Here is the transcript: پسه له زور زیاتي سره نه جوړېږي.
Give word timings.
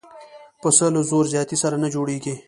پسه 0.61 0.85
له 0.93 1.01
زور 1.09 1.25
زیاتي 1.33 1.57
سره 1.63 1.75
نه 1.83 1.87
جوړېږي. 1.95 2.33